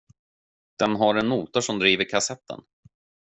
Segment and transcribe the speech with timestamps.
[0.79, 2.61] Den har en motor som driver kassetten.